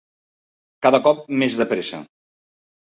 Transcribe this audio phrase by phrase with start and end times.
[0.87, 2.05] Cada cop més de pressa.